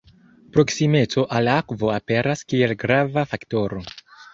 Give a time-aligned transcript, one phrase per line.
[0.55, 3.89] Proksimeco al akvo aperas kiel grava faktoro.